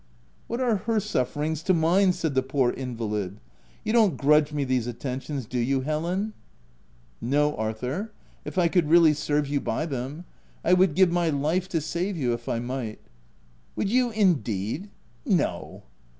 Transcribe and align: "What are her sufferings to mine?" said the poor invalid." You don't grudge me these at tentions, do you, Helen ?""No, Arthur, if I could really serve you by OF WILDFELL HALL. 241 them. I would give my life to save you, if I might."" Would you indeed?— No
"What 0.47 0.59
are 0.59 0.77
her 0.87 0.99
sufferings 0.99 1.61
to 1.61 1.75
mine?" 1.75 2.11
said 2.13 2.33
the 2.33 2.41
poor 2.41 2.71
invalid." 2.71 3.39
You 3.85 3.93
don't 3.93 4.17
grudge 4.17 4.51
me 4.51 4.63
these 4.63 4.87
at 4.87 4.99
tentions, 4.99 5.45
do 5.45 5.59
you, 5.59 5.81
Helen 5.81 6.33
?""No, 7.21 7.55
Arthur, 7.55 8.11
if 8.43 8.57
I 8.57 8.67
could 8.67 8.89
really 8.89 9.13
serve 9.13 9.45
you 9.47 9.61
by 9.61 9.83
OF 9.83 9.91
WILDFELL 9.91 9.97
HALL. 9.97 10.23
241 10.63 10.63
them. 10.63 10.71
I 10.71 10.73
would 10.73 10.95
give 10.95 11.11
my 11.11 11.29
life 11.29 11.69
to 11.69 11.79
save 11.79 12.17
you, 12.17 12.33
if 12.33 12.49
I 12.49 12.57
might."" 12.57 12.99
Would 13.75 13.91
you 13.91 14.09
indeed?— 14.09 14.89
No 15.23 15.83